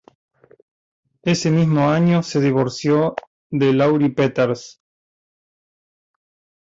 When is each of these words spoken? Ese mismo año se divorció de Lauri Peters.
Ese 1.21 1.51
mismo 1.51 1.91
año 1.91 2.23
se 2.23 2.41
divorció 2.41 3.13
de 3.51 3.71
Lauri 3.71 4.09
Peters. 4.09 4.81